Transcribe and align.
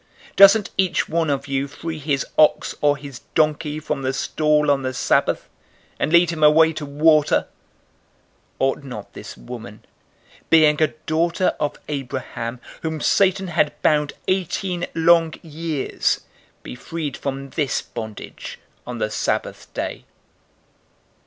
Doesn't 0.35 0.71
each 0.79 1.07
one 1.07 1.29
of 1.29 1.47
you 1.47 1.67
free 1.67 1.99
his 1.99 2.25
ox 2.35 2.73
or 2.81 2.97
his 2.97 3.19
donkey 3.35 3.79
from 3.79 4.01
the 4.01 4.13
stall 4.13 4.71
on 4.71 4.81
the 4.81 4.95
Sabbath, 4.95 5.47
and 5.99 6.11
lead 6.11 6.31
him 6.31 6.41
away 6.43 6.73
to 6.73 6.87
water? 6.87 7.47
013:016 8.59 8.67
Ought 8.67 8.83
not 8.83 9.13
this 9.13 9.37
woman, 9.37 9.85
being 10.49 10.81
a 10.81 10.87
daughter 11.05 11.53
of 11.59 11.77
Abraham, 11.87 12.59
whom 12.81 12.99
Satan 12.99 13.49
had 13.49 13.79
bound 13.83 14.13
eighteen 14.27 14.87
long 14.95 15.35
years, 15.43 16.21
be 16.63 16.73
freed 16.73 17.15
from 17.15 17.51
this 17.51 17.83
bondage 17.83 18.57
on 18.87 18.97
the 18.97 19.11
Sabbath 19.11 19.71
day?" 19.75 20.05